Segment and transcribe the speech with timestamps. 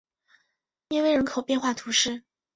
[0.89, 2.23] 威涅人口变化图示